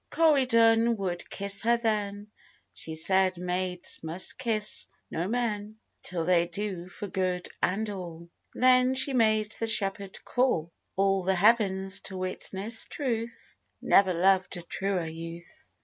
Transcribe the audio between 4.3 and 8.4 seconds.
kiss no men, Till they do for good and all;